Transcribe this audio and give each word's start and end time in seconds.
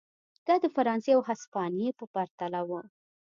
دا 0.47 0.55
د 0.63 0.65
فرانسې 0.75 1.11
او 1.15 1.21
هسپانیې 1.29 1.89
په 1.99 2.05
پرتله 2.13 2.61
و. 2.69 2.71